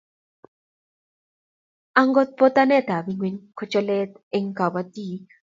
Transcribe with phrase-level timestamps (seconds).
[2.01, 5.21] Agot botanetap ngwony ko cholatet eng kobotik